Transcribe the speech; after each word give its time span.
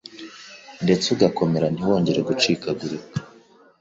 ndetse 0.83 1.05
ugakomera 1.09 1.67
ntiwongere 1.69 2.19
gucikagurika. 2.27 3.17